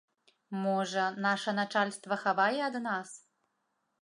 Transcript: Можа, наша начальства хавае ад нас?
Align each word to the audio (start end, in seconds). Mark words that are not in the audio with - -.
Можа, 0.61 1.03
наша 1.25 1.53
начальства 1.59 2.19
хавае 2.23 2.59
ад 2.71 2.75
нас? 2.89 3.09